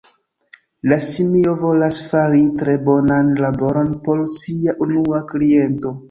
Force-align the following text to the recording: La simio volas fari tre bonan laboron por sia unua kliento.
La 0.91 0.95
simio 1.07 1.51
volas 1.63 1.99
fari 2.05 2.41
tre 2.61 2.73
bonan 2.87 3.29
laboron 3.45 3.91
por 4.07 4.23
sia 4.37 4.75
unua 4.87 5.21
kliento. 5.33 5.93